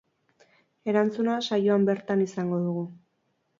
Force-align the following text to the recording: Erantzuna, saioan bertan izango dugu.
Erantzuna, 0.93 1.35
saioan 1.51 1.87
bertan 1.91 2.25
izango 2.27 2.65
dugu. 2.67 2.85